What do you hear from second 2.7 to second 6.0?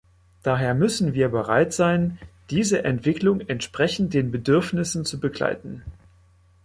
Entwicklung entsprechend den Bedürfnissen zu begleiten.